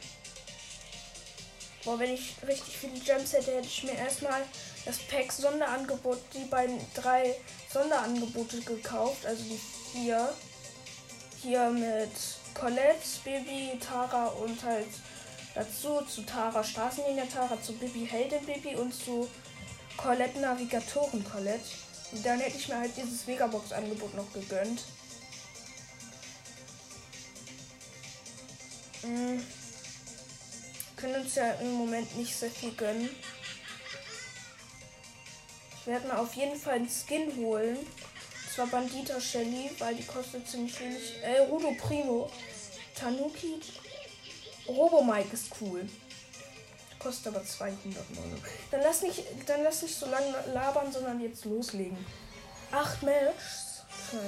Boah, 1.83 1.97
wenn 1.97 2.13
ich 2.13 2.35
richtig 2.45 2.77
viele 2.77 2.99
Gems 2.99 3.33
hätte, 3.33 3.55
hätte 3.55 3.67
ich 3.67 3.83
mir 3.83 3.95
erstmal 3.95 4.43
das 4.85 4.99
Pack 5.07 5.31
Sonderangebot, 5.31 6.19
die 6.35 6.45
beiden 6.45 6.79
drei 6.93 7.35
Sonderangebote 7.73 8.61
gekauft. 8.61 9.25
Also 9.25 9.41
die 9.43 9.59
vier. 9.91 10.31
Hier 11.41 11.69
mit 11.71 12.11
Colette, 12.53 13.05
Baby, 13.23 13.79
Tara 13.79 14.27
und 14.27 14.61
halt 14.63 14.87
dazu 15.55 16.01
zu 16.01 16.23
Tara 16.23 16.63
Straßenlinie 16.63 17.27
Tara, 17.27 17.61
zu 17.61 17.73
Bibi 17.73 18.05
Heldin 18.05 18.45
Bibi 18.45 18.75
und 18.75 18.93
zu 18.93 19.29
Colette 19.97 20.39
Navigatoren 20.39 21.23
Colette. 21.23 21.65
Und 22.11 22.25
dann 22.25 22.39
hätte 22.39 22.57
ich 22.57 22.67
mir 22.67 22.79
halt 22.79 22.95
dieses 22.97 23.27
Megabox-Angebot 23.27 24.13
noch 24.15 24.31
gegönnt. 24.33 24.83
Mhm. 29.03 29.45
Können 30.95 31.21
uns 31.21 31.35
ja 31.35 31.51
im 31.53 31.71
Moment 31.73 32.17
nicht 32.17 32.35
sehr 32.35 32.51
viel 32.51 32.73
gönnen. 32.73 33.09
Ich 35.79 35.87
werde 35.87 36.07
mir 36.07 36.19
auf 36.19 36.33
jeden 36.33 36.59
Fall 36.59 36.75
einen 36.75 36.89
Skin 36.89 37.35
holen. 37.37 37.77
Zwar 38.59 38.67
Bandita 38.67 39.21
Shelly, 39.21 39.71
weil 39.79 39.95
die 39.95 40.03
kostet 40.03 40.45
ziemlich 40.45 40.77
wenig. 40.81 41.23
Äh, 41.23 41.39
Rudo 41.43 41.73
Primo. 41.79 42.29
Tanuki. 42.93 43.61
Robo 44.67 45.01
Mike 45.01 45.29
ist 45.31 45.45
cool. 45.61 45.87
Kostet 46.99 47.27
aber 47.27 47.45
200 47.45 48.03
Euro. 48.17 48.35
Dann 48.69 48.81
lass 48.81 49.01
nicht, 49.01 49.23
dann 49.45 49.63
lass 49.63 49.81
nicht 49.81 49.95
so 49.97 50.07
lange 50.07 50.33
labern, 50.53 50.91
sondern 50.91 51.21
jetzt 51.21 51.45
loslegen. 51.45 52.05
Acht 52.69 53.01
Matches. 53.01 53.83
Hm. 54.11 54.19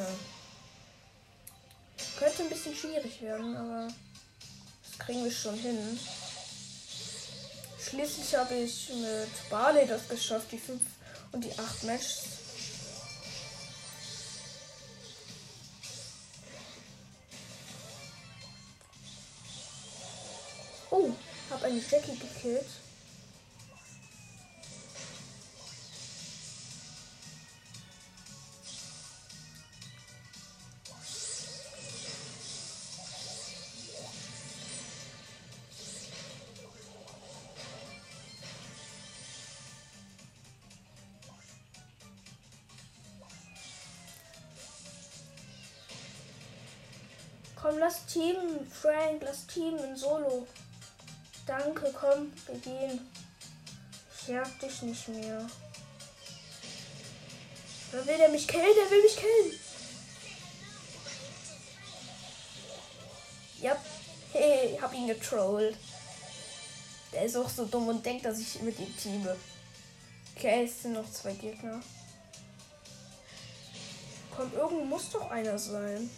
Könnte 2.17 2.44
ein 2.44 2.50
bisschen 2.50 2.74
schwierig 2.74 3.22
werden, 3.22 3.54
aber 3.58 3.89
das 4.88 4.98
kriegen 4.98 5.26
wir 5.26 5.32
schon 5.32 5.56
hin. 5.56 6.00
Schließlich 7.84 8.34
habe 8.34 8.56
ich 8.56 8.91
mit 8.94 9.50
Barley 9.50 9.86
das 9.86 10.08
geschafft, 10.08 10.54
die 10.54 10.58
5 10.58 10.80
und 11.34 11.44
die 11.44 11.52
8 11.52 11.84
Matches. 11.84 12.40
Habe 21.72 21.80
eine 21.80 21.90
Jackie 21.90 22.18
gekillt. 22.18 22.66
Komm, 47.56 47.78
lass 47.78 48.06
Team, 48.08 48.36
Frank, 48.70 49.22
lass 49.24 49.46
Team 49.46 49.78
in 49.78 49.96
Solo. 49.96 50.48
Danke, 51.52 51.92
komm, 51.92 52.32
wir 52.46 52.56
gehen. 52.60 53.12
Ich 54.16 54.28
jag 54.30 54.48
dich 54.60 54.84
nicht 54.84 55.10
mehr. 55.10 55.46
Wer 57.92 58.08
will 58.08 58.18
der 58.18 58.30
mich 58.30 58.48
killen? 58.48 58.74
Der 58.74 58.90
will 58.90 59.04
mich 59.04 59.18
killen. 59.18 59.60
Ja, 63.60 63.76
hey, 64.32 64.78
hab 64.82 64.94
ihn 64.94 65.08
getrollt. 65.08 65.76
Der 67.12 67.24
ist 67.24 67.36
auch 67.36 67.50
so 67.50 67.66
dumm 67.66 67.90
und 67.90 68.06
denkt, 68.06 68.24
dass 68.24 68.40
ich 68.40 68.62
mit 68.62 68.80
ihm 68.80 68.96
teame. 68.96 69.36
Okay, 70.38 70.64
es 70.64 70.84
sind 70.84 70.94
noch 70.94 71.12
zwei 71.12 71.34
Gegner. 71.34 71.82
Komm, 74.34 74.54
irgendwo 74.54 74.86
muss 74.86 75.10
doch 75.10 75.30
einer 75.30 75.60
sein. 75.60 76.10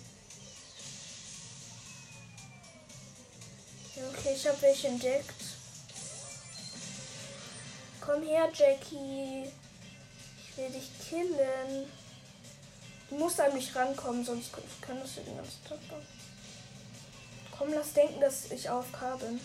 Ich 4.33 4.47
habe 4.47 4.61
welche 4.61 4.87
entdeckt. 4.87 5.41
Komm 8.01 8.23
her, 8.23 8.49
Jackie. 8.53 9.43
Ich 10.37 10.57
will 10.57 10.69
dich 10.69 10.89
killen. 11.07 11.91
Du 13.09 13.15
musst 13.15 13.39
an 13.39 13.53
mich 13.53 13.75
rankommen, 13.75 14.25
sonst 14.25 14.51
könntest 14.81 15.17
du 15.17 15.21
den 15.21 15.37
ganzen 15.37 15.63
Tag 15.63 15.79
machen. 15.87 16.07
Komm, 17.57 17.73
lass 17.73 17.93
denken, 17.93 18.19
dass 18.19 18.51
ich 18.51 18.69
auf 18.69 18.91
K 18.91 19.15
bin. 19.17 19.39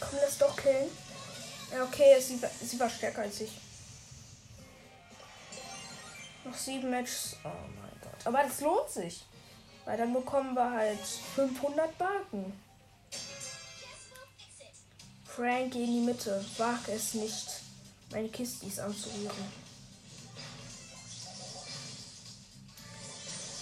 Komm, 0.00 0.18
lass 0.20 0.38
doch 0.38 0.56
killen. 0.56 0.90
Ja, 1.72 1.84
okay, 1.84 2.20
sie, 2.20 2.40
sie 2.66 2.80
war 2.80 2.90
stärker 2.90 3.22
als 3.22 3.40
ich. 3.40 3.69
Noch 6.50 6.58
sieben 6.58 6.90
Matches. 6.90 7.36
Oh 7.44 7.48
mein 7.48 7.92
Gott. 8.02 8.26
Aber 8.26 8.42
das 8.42 8.60
lohnt 8.60 8.90
sich. 8.90 9.24
Weil 9.84 9.96
dann 9.98 10.12
bekommen 10.12 10.54
wir 10.54 10.68
halt 10.68 10.98
500 10.98 11.96
Balken. 11.96 12.52
Frank, 15.24 15.72
geh 15.72 15.84
in 15.84 15.92
die 15.92 16.00
Mitte. 16.00 16.44
Wage 16.58 16.92
es 16.92 17.14
nicht, 17.14 17.46
meine 18.10 18.28
Kistis 18.28 18.80
anzurühren. 18.80 19.30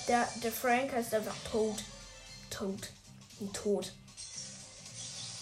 Der, 0.08 0.26
der 0.42 0.52
Frank 0.52 0.90
heißt 0.92 1.12
einfach 1.12 1.36
Tod. 1.52 1.76
Tod. 2.48 2.88
Wie 3.38 3.48
tot. 3.48 3.92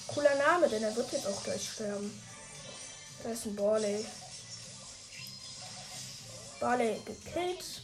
Cooler 0.09 0.35
Name, 0.35 0.69
denn 0.69 0.83
er 0.83 0.97
wird 0.97 1.13
jetzt 1.13 1.29
auch 1.29 1.45
gleich 1.45 1.71
sterben. 1.71 2.13
Da 3.23 3.31
ist 3.31 3.47
ein 3.47 3.55
Barley. 3.55 4.05
Barley 6.61 7.01
gekillt. 7.05 7.83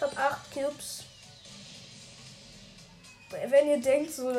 Hab 0.00 0.16
acht 0.16 0.52
Cubes. 0.52 1.04
Wenn 3.30 3.68
ihr 3.68 3.80
denkt, 3.80 4.12
so 4.12 4.32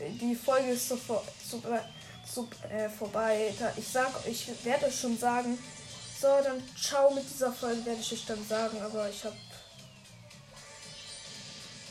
die 0.00 0.34
Folge 0.34 0.70
ist 0.70 0.88
so, 0.88 0.96
vor, 0.96 1.24
so, 1.48 1.62
so 2.26 2.48
äh, 2.68 2.88
vorbei, 2.88 3.54
da, 3.58 3.72
ich 3.76 3.88
sag, 3.88 4.10
ich 4.26 4.46
werde 4.64 4.86
euch 4.86 5.00
schon 5.00 5.16
sagen, 5.16 5.58
so, 6.20 6.28
dann 6.42 6.62
ciao 6.76 7.10
mit 7.10 7.24
dieser 7.28 7.52
Folge, 7.52 7.84
werde 7.84 8.00
ich 8.00 8.12
euch 8.12 8.24
dann 8.26 8.46
sagen, 8.46 8.80
aber 8.80 9.08
ich 9.08 9.24
habe 9.24 9.36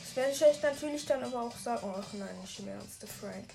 Das 0.06 0.16
werde 0.16 0.32
ich 0.32 0.44
euch 0.44 0.62
natürlich 0.62 1.06
dann 1.06 1.24
aber 1.24 1.44
auch 1.44 1.58
sagen. 1.58 1.94
Ach 1.98 2.14
nein, 2.14 2.42
nicht 2.42 2.60
im 2.60 2.68
Ernst, 2.70 3.02
der 3.02 3.10
Frank. 3.10 3.50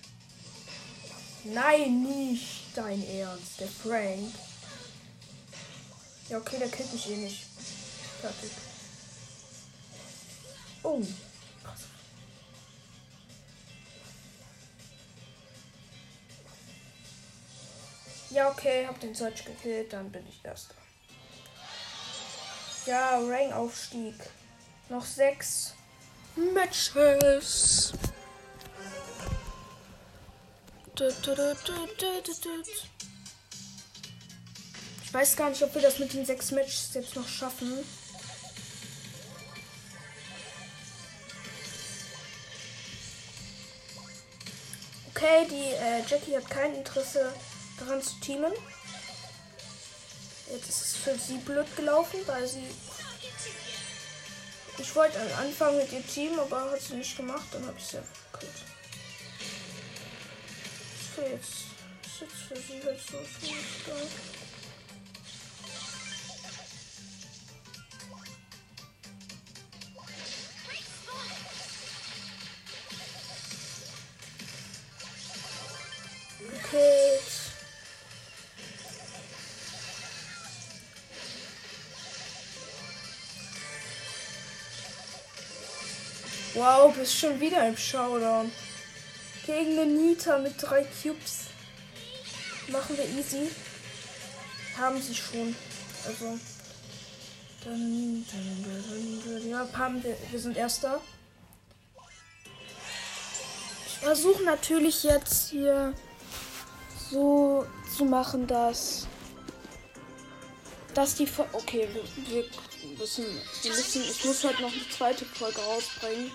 Nein, 1.45 2.03
nicht 2.03 2.77
dein 2.77 3.03
Ernst, 3.09 3.61
der 3.61 3.69
Frank. 3.69 4.33
Ja, 6.29 6.39
okay, 6.39 6.59
der 6.59 6.69
killt 6.69 6.93
mich 6.93 7.11
eh 7.11 7.17
nicht. 7.17 7.47
Fertig. 8.21 8.51
Oh. 10.83 11.03
Ja, 18.41 18.49
okay, 18.49 18.87
hab 18.87 18.99
den 18.99 19.15
Search 19.15 19.45
gekillt, 19.45 19.93
dann 19.93 20.11
bin 20.11 20.27
ich 20.27 20.43
Erster. 20.43 20.75
Ja, 22.87 23.19
Rang-Aufstieg. 23.19 24.15
Noch 24.89 25.05
sechs 25.05 25.75
Matches. 26.55 27.93
Ich 35.05 35.13
weiß 35.13 35.37
gar 35.37 35.51
nicht, 35.51 35.63
ob 35.63 35.75
wir 35.75 35.83
das 35.83 35.99
mit 35.99 36.15
den 36.15 36.25
sechs 36.25 36.51
Matches 36.51 36.95
jetzt 36.95 37.15
noch 37.17 37.29
schaffen. 37.29 37.85
Okay, 45.11 45.47
die 45.51 45.75
äh, 45.75 46.03
Jackie 46.09 46.35
hat 46.35 46.49
kein 46.49 46.75
Interesse 46.75 47.35
daran 47.81 48.03
zu 48.03 48.15
teamen. 48.21 48.53
Jetzt 50.51 50.69
ist 50.69 50.83
es 50.83 50.97
für 50.97 51.19
sie 51.19 51.39
blöd 51.39 51.67
gelaufen, 51.77 52.21
weil 52.27 52.47
sie. 52.47 52.67
Ich 54.79 54.95
wollte 54.97 55.19
anfangen 55.37 55.79
mit 55.79 55.93
ihr 55.93 56.07
Team, 56.07 56.39
aber 56.39 56.71
hat 56.71 56.81
sie 56.81 56.95
nicht 56.95 57.17
gemacht, 57.17 57.47
dann 57.53 57.67
habe 57.67 57.77
ich 57.79 57.85
sie 57.85 57.99
gekillt. 58.33 58.53
Jetzt. 61.33 61.71
Ist 62.03 62.21
jetzt 62.21 62.43
für 62.49 62.57
sie 62.57 62.83
halt 62.85 63.01
so 63.01 63.19
schwierig. 63.19 64.40
Bist 87.01 87.19
schon 87.19 87.41
wieder 87.41 87.67
im 87.67 87.77
Showdown. 87.77 88.53
Gegen 89.47 89.75
den 89.75 89.97
Nita 89.97 90.37
mit 90.37 90.55
drei 90.61 90.85
Cubes. 91.03 91.47
Machen 92.69 92.95
wir 92.97 93.07
easy. 93.19 93.51
Haben 94.79 95.01
sie 95.01 95.15
schon. 95.15 95.57
Also. 96.07 96.39
Dann, 97.65 98.27
dann, 98.31 99.25
dann, 99.25 99.49
ja, 99.49 99.67
haben 99.73 100.05
wir, 100.05 100.17
wir 100.31 100.39
sind 100.39 100.57
Erster. 100.57 101.01
Ich 103.87 103.99
versuche 103.99 104.43
natürlich 104.43 105.03
jetzt 105.03 105.51
hier 105.51 105.95
so 107.11 107.67
zu 107.97 108.05
machen, 108.05 108.47
dass 108.47 109.07
dass 110.95 111.15
die 111.15 111.27
Fo 111.27 111.47
okay 111.53 111.89
wir, 111.93 112.03
wir 112.27 112.45
müssen 112.99 113.25
wir 113.63 113.71
müssen 113.71 114.03
ich 114.03 114.25
muss 114.25 114.43
halt 114.43 114.59
noch 114.61 114.73
eine 114.73 114.89
zweite 114.89 115.25
Folge 115.25 115.61
rausbringen 115.61 116.33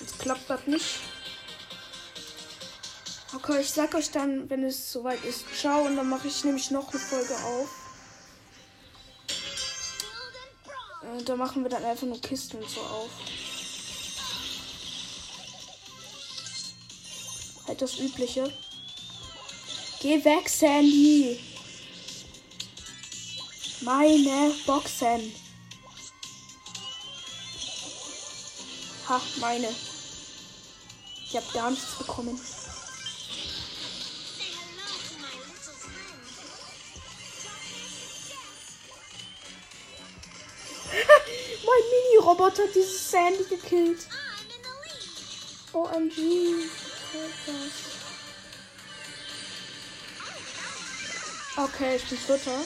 jetzt 0.00 0.18
klappt 0.18 0.48
das 0.48 0.66
nicht. 0.66 1.00
Okay 3.34 3.60
ich 3.60 3.70
sag 3.70 3.94
euch 3.94 4.10
dann 4.10 4.48
wenn 4.48 4.64
es 4.64 4.92
soweit 4.92 5.24
ist. 5.24 5.44
Ciao 5.58 5.82
und 5.82 5.96
dann 5.96 6.08
mache 6.08 6.28
ich 6.28 6.44
nämlich 6.44 6.70
noch 6.70 6.90
eine 6.90 6.98
Folge 7.00 7.34
auf. 7.34 7.68
Und 11.02 11.20
äh, 11.20 11.24
da 11.24 11.36
machen 11.36 11.62
wir 11.62 11.70
dann 11.70 11.84
einfach 11.84 12.06
nur 12.06 12.20
Kisten 12.20 12.58
und 12.58 12.68
so 12.68 12.80
auf. 12.80 13.10
Halt 17.66 17.80
das 17.80 17.98
übliche. 17.98 18.52
Geh 20.00 20.22
weg, 20.24 20.48
Sandy. 20.48 21.40
Meine 23.80 24.54
Boxen. 24.66 25.43
Ha, 29.08 29.20
meine. 29.36 29.68
Ich 31.26 31.36
habe 31.36 31.46
gar 31.52 31.70
nichts 31.70 31.98
bekommen. 31.98 32.40
mein 40.94 41.82
Mini-Roboter 41.90 42.62
hat 42.62 42.74
dieses 42.74 43.10
Sandy 43.10 43.44
gekillt. 43.44 44.06
OMG. 45.72 46.70
Okay, 51.56 51.96
ich 51.96 52.08
bin 52.08 52.18
Vierter. 52.18 52.60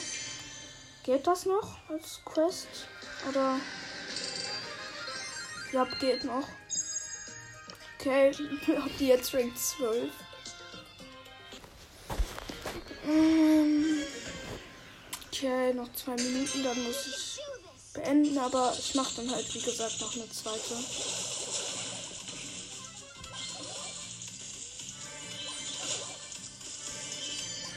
Geht 1.03 1.27
das 1.27 1.45
noch 1.45 1.77
als 1.89 2.21
Quest? 2.23 2.67
Oder? 3.27 3.59
Ja, 5.71 5.87
geht 5.99 6.23
noch. 6.23 6.47
Okay, 7.99 8.31
hab 8.75 8.97
die 8.97 9.07
jetzt 9.07 9.33
Rank 9.33 9.55
12. 9.55 10.11
Ähm, 13.07 14.03
okay, 15.27 15.73
noch 15.73 15.91
zwei 15.93 16.15
Minuten, 16.15 16.63
dann 16.63 16.83
muss 16.83 17.07
ich 17.07 17.39
beenden, 17.93 18.37
aber 18.37 18.73
ich 18.77 18.95
mache 18.95 19.15
dann 19.17 19.31
halt, 19.31 19.53
wie 19.53 19.61
gesagt, 19.61 20.01
noch 20.01 20.15
eine 20.15 20.29
zweite. 20.29 20.75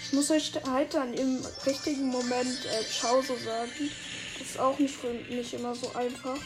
Ich 0.04 0.12
muss 0.12 0.30
euch 0.30 0.52
halt 0.66 0.94
dann 0.94 1.12
im 1.14 1.44
richtigen 1.66 2.08
Moment 2.08 2.64
äh, 2.66 2.84
Ciao 2.90 3.20
so 3.22 3.36
sagen. 3.36 3.90
Das 4.38 4.48
ist 4.48 4.58
auch 4.58 4.78
nicht 4.78 4.94
für 4.94 5.12
mich 5.12 5.54
immer 5.54 5.74
so 5.74 5.92
einfach. 5.94 6.38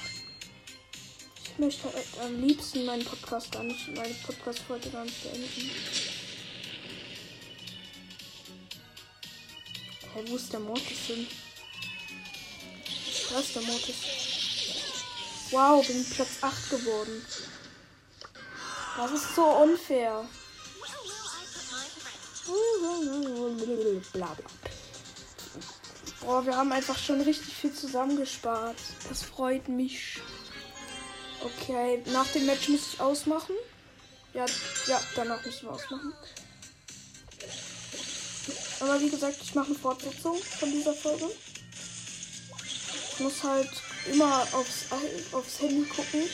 Ich 1.56 1.60
möchte 1.60 1.90
halt 1.90 2.06
am 2.22 2.38
liebsten 2.38 2.84
meinen 2.84 3.02
Podcast 3.02 3.50
gar 3.50 3.62
nicht, 3.62 3.88
meine 3.96 4.12
Podcast-Folge 4.26 4.90
gar 4.90 5.04
nicht 5.04 5.22
beenden. 5.22 5.70
Hey, 10.12 10.24
wo 10.26 10.36
ist 10.36 10.52
der 10.52 10.60
Mortis 10.60 10.98
hin? 11.06 11.26
Da 13.30 13.38
ist 13.38 13.54
der 13.54 13.62
Mortis. 13.62 13.96
Wow, 15.50 15.86
bin 15.86 16.04
Platz 16.04 16.28
8 16.42 16.70
geworden. 16.72 17.24
Das 18.98 19.12
ist 19.12 19.34
so 19.34 19.46
unfair. 19.46 20.28
Bla. 24.12 24.36
Boah, 26.20 26.44
wir 26.44 26.54
haben 26.54 26.72
einfach 26.72 26.98
schon 26.98 27.22
richtig 27.22 27.54
viel 27.54 27.72
zusammengespart. 27.72 28.76
Das 29.08 29.22
freut 29.22 29.68
mich. 29.68 30.20
Okay, 31.46 32.02
nach 32.06 32.26
dem 32.32 32.44
Match 32.46 32.68
muss 32.68 32.94
ich 32.94 33.00
ausmachen. 33.00 33.54
Ja, 34.34 34.46
ja, 34.88 35.00
danach 35.14 35.44
müssen 35.44 35.66
wir 35.66 35.72
ausmachen. 35.74 36.12
Aber 38.80 39.00
wie 39.00 39.10
gesagt, 39.10 39.36
ich 39.40 39.54
mache 39.54 39.68
eine 39.68 39.76
Fortsetzung 39.76 40.36
von 40.42 40.72
dieser 40.72 40.92
Folge. 40.92 41.30
Ich 43.12 43.20
muss 43.20 43.44
halt 43.44 43.70
immer 44.12 44.42
aufs, 44.52 44.86
aufs 45.30 45.60
Handy 45.60 45.88
gucken. 45.88 46.24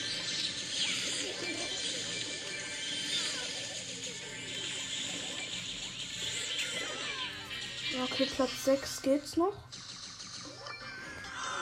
Okay, 8.04 8.28
Platz 8.34 8.64
6 8.64 9.02
geht's 9.02 9.36
noch. 9.36 9.52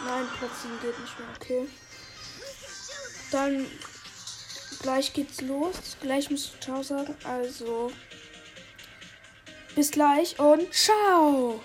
Nein, 0.06 0.28
Platz 0.38 0.62
7 0.62 0.80
geht 0.80 1.00
nicht 1.00 1.18
mehr. 1.18 1.28
Okay. 1.36 1.68
Dann 3.30 3.66
gleich 4.82 5.12
geht's 5.12 5.40
los. 5.40 5.96
Gleich 6.00 6.30
muss 6.30 6.52
ich 6.54 6.60
Ciao 6.60 6.82
sagen. 6.82 7.14
Also 7.24 7.92
bis 9.74 9.90
gleich 9.90 10.38
und 10.38 10.72
ciao. 10.74 11.60